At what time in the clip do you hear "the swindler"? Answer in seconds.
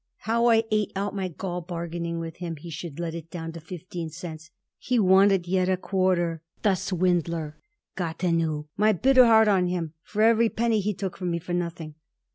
6.63-7.59